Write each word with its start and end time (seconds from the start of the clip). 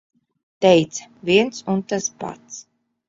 Teica- 0.65 1.05
viens 1.31 1.61
un 1.75 1.85
tas 1.93 2.09
pats. 2.25 2.59